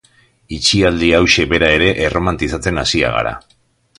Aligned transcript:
Itxialdi 0.55 1.09
hauxe 1.17 1.45
bera 1.51 1.69
ere 1.75 1.91
erromantizatzen 2.07 2.83
hasiak 2.85 3.15
gara. 3.19 3.37